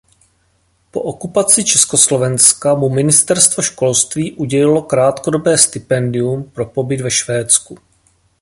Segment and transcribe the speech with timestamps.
[0.91, 7.77] Po okupaci Československa mu ministerstvo školství udělilo krátkodobé stipendium pro pobyt ve Švédsku.